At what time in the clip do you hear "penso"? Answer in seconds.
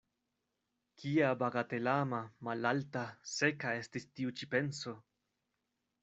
4.55-4.95